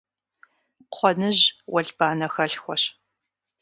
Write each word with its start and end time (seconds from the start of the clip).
Кхъуэныжь 0.91 1.43
уэлбанэ 1.73 2.27
хэлъхуэщ. 2.33 2.83